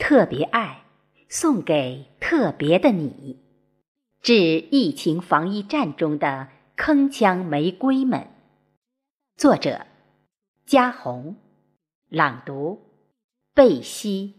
[0.00, 0.82] 特别爱
[1.28, 3.38] 送给特别的你，
[4.22, 8.26] 致疫情防疫战中的铿锵玫瑰们。
[9.36, 9.86] 作者：
[10.64, 11.36] 嘉红，
[12.08, 12.80] 朗读：
[13.54, 14.34] 贝西。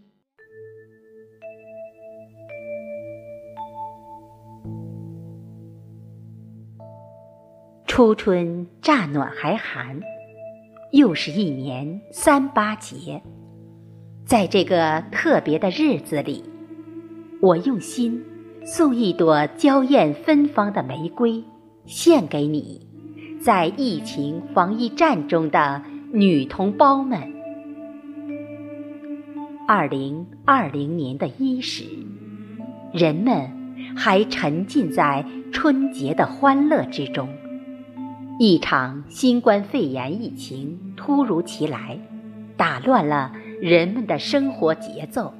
[7.85, 10.01] 初春乍暖还寒，
[10.91, 13.21] 又是一年三八节。
[14.31, 16.45] 在这个特别的日子里，
[17.41, 18.23] 我用心
[18.63, 21.43] 送一朵娇艳芬芳的玫瑰，
[21.85, 22.87] 献给你，
[23.41, 27.19] 在疫情防疫战中的女同胞们。
[29.67, 31.83] 二零二零年的伊始，
[32.93, 33.49] 人们
[33.97, 37.27] 还沉浸在春节的欢乐之中。
[38.39, 41.99] 一场新冠肺炎疫情突如其来，
[42.55, 45.31] 打乱了人们的生活节奏。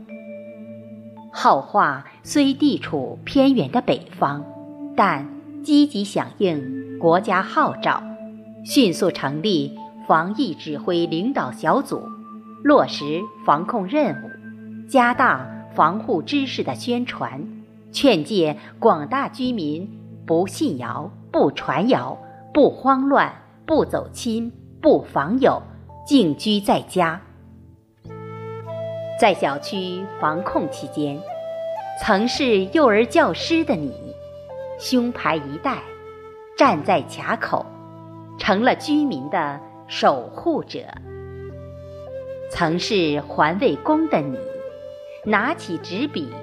[1.33, 4.43] 浩化虽地处偏远的北方，
[4.95, 5.27] 但
[5.63, 8.03] 积极响应国家号召，
[8.63, 9.75] 迅速成立
[10.07, 12.03] 防疫指挥领导小组，
[12.63, 17.43] 落实防控任务，加大防护知识的宣传，
[17.91, 19.89] 劝诫广大居民
[20.27, 22.17] 不信谣、不传谣。
[22.53, 23.33] 不慌乱，
[23.65, 25.61] 不走亲，不访友，
[26.05, 27.21] 静居在家。
[29.21, 31.15] 在小区防控期间，
[32.01, 34.15] 曾是幼儿教师的你，
[34.79, 35.77] 胸牌一戴，
[36.57, 37.63] 站在卡口，
[38.39, 40.79] 成了居民的守护者；
[42.49, 44.39] 曾是环卫工的你，
[45.23, 46.33] 拿起纸笔，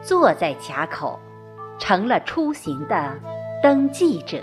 [0.00, 1.20] 坐在卡口，
[1.78, 3.14] 成了出行的
[3.62, 4.38] 登记者。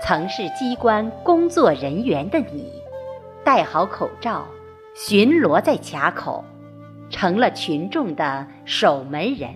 [0.00, 2.80] 曾是机关工作人员的你，
[3.42, 4.46] 戴好口罩，
[4.94, 6.44] 巡逻在卡口，
[7.10, 9.50] 成了群众的守门人；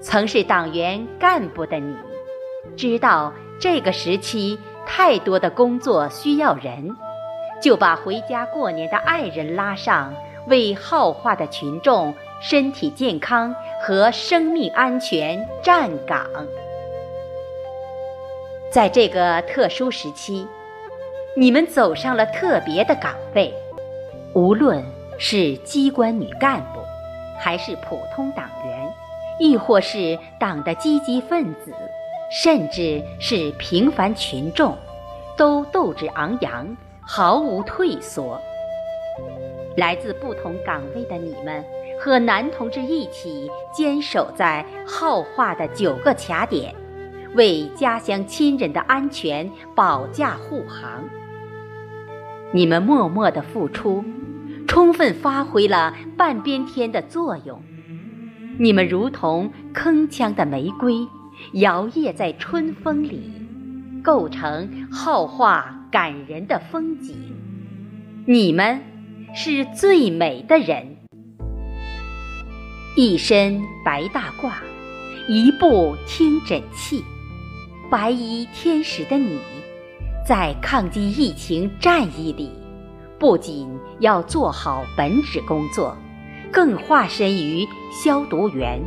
[0.00, 1.94] 曾是党员干部的你，
[2.76, 6.96] 知道这个时期太多的工作需要人，
[7.62, 10.12] 就把回家过年的爱人拉上，
[10.48, 16.26] 为好化的群众身体健康和生命安全站岗。
[18.72, 20.44] 在这个特殊时期，
[21.36, 23.54] 你们走上了特别的岗位，
[24.36, 24.84] 无论
[25.18, 26.80] 是机关女干部，
[27.38, 28.92] 还是普通党员，
[29.40, 31.72] 亦或是党的积极分子，
[32.30, 34.76] 甚至是平凡群众，
[35.38, 38.38] 都斗志昂扬，毫无退缩。
[39.78, 41.64] 来自不同岗位的你们，
[41.98, 46.74] 和男同志一起坚守在浩化的九个卡点。
[47.34, 51.02] 为家乡亲人的安全保驾护航，
[52.52, 54.04] 你们默默的付出，
[54.66, 57.62] 充分发挥了半边天的作用。
[58.58, 61.06] 你们如同铿锵的玫瑰，
[61.52, 63.32] 摇曳在春风里，
[64.02, 67.16] 构成浩化感人的风景。
[68.26, 68.80] 你们
[69.34, 70.96] 是最美的人，
[72.96, 74.50] 一身白大褂，
[75.28, 77.04] 一部听诊器。
[77.88, 79.38] 白衣天使的你，
[80.26, 82.50] 在抗击疫情战役里，
[83.18, 85.96] 不仅要做好本职工作，
[86.52, 88.80] 更化身于消毒员，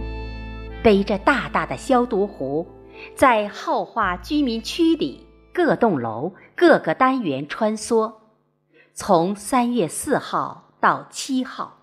[0.84, 2.68] 背着大大的消毒壶，
[3.16, 8.14] 在浩化居民区里各栋楼、各个单元穿梭。
[8.94, 11.78] 从三月四号到七号，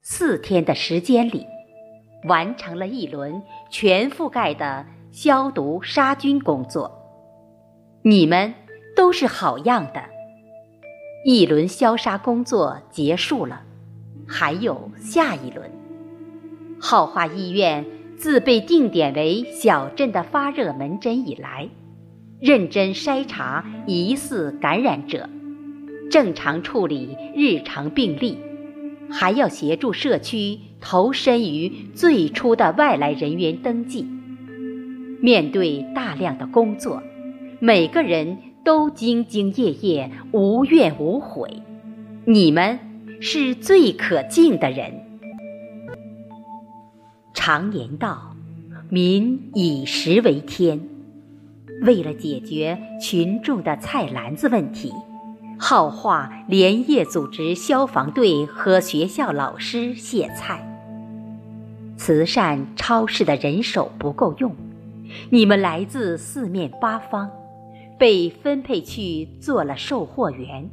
[0.00, 1.46] 四天的时间里，
[2.28, 4.86] 完成了一轮全覆盖的。
[5.14, 6.90] 消毒杀菌工作，
[8.02, 8.52] 你们
[8.96, 10.02] 都是好样的。
[11.26, 13.62] 一轮消杀工作结束了，
[14.28, 15.70] 还有下一轮。
[16.78, 21.70] 浩化医院自被定点为小镇的发热门诊以来，
[22.40, 25.30] 认真筛查疑似感染者，
[26.10, 28.36] 正常处理日常病例，
[29.10, 34.06] 还要协助社区投身于最初的外来人员登记。
[35.22, 37.02] 面对大量的工作，
[37.60, 41.62] 每个人都兢兢业业、无怨无悔。
[42.24, 42.78] 你们
[43.20, 45.02] 是最可敬的人。
[47.34, 48.34] 常言道
[48.88, 50.88] ：“民以食为天。”
[51.82, 54.92] 为了解决群众的菜篮子问题，
[55.58, 60.70] 浩化连夜组织消防队和学校老师卸菜。
[61.96, 64.54] 慈善超市的人手不够用。
[65.30, 67.30] 你们来自四面八方，
[67.98, 70.68] 被分配去做了售货员，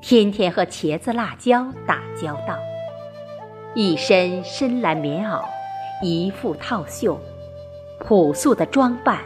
[0.00, 2.56] 天天和茄子、辣椒打交道，
[3.74, 5.42] 一身深蓝棉袄，
[6.02, 7.18] 一副套袖，
[7.98, 9.20] 朴素的装扮，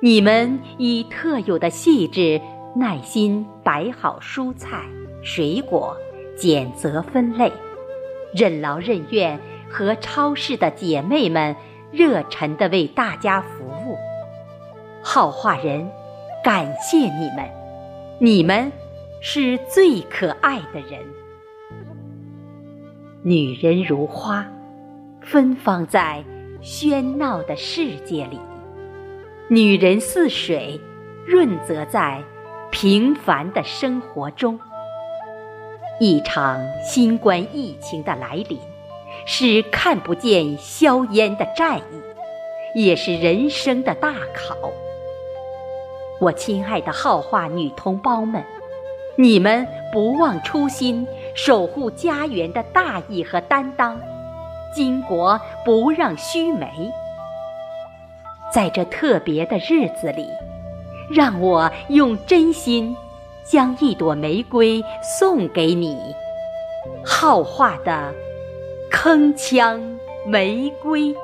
[0.00, 2.40] 你们以特有的细致
[2.74, 4.84] 耐心摆好蔬菜、
[5.22, 5.96] 水果，
[6.36, 7.50] 拣择分类，
[8.34, 9.40] 任劳任怨，
[9.70, 11.56] 和超市的姐妹们
[11.90, 13.96] 热忱地为大家服务。
[15.02, 15.88] 好话人，
[16.46, 17.50] 感谢你们，
[18.20, 18.70] 你们
[19.20, 21.00] 是最可爱的人。
[23.24, 24.46] 女人如花，
[25.20, 26.22] 芬芳在
[26.62, 28.38] 喧闹的世界里；
[29.48, 30.80] 女人似水，
[31.26, 32.22] 润泽在
[32.70, 34.60] 平凡的生活中。
[35.98, 38.56] 一场新冠疫情的来临，
[39.26, 44.54] 是看不见硝烟的战役，也是人生的大考。
[46.18, 48.42] 我亲爱的好话女同胞们，
[49.16, 51.06] 你们不忘初心。
[51.34, 54.00] 守护家园的大义和担当，
[54.74, 56.90] 巾帼不让须眉。
[58.50, 60.26] 在这特别的日子里，
[61.10, 62.96] 让我用真心
[63.44, 65.98] 将一朵玫瑰送给你，
[67.04, 68.14] 好画的
[68.90, 69.78] 铿锵
[70.26, 71.14] 玫瑰。